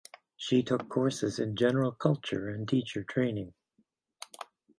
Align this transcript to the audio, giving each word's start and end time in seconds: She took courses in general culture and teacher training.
She 0.35 0.63
took 0.63 0.89
courses 0.89 1.37
in 1.37 1.55
general 1.55 1.91
culture 1.91 2.49
and 2.49 2.67
teacher 2.67 3.03
training. 3.03 3.53